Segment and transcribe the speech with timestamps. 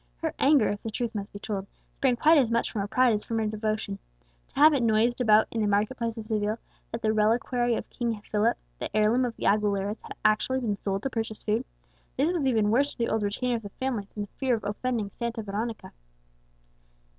[0.17, 3.13] Her anger, if the truth must be told, sprang quite as much from her pride
[3.13, 3.99] as from her devotion.
[4.47, 6.57] To have it noised about in the market place of Seville
[6.91, 11.03] that the reliquary of King Philip, the heirloom of the Aguileras, had actually been sold
[11.03, 11.65] to purchase food,
[12.17, 14.63] this was even worse to the old retainer of the family than the fear of
[14.63, 15.91] offending Santa Veronica.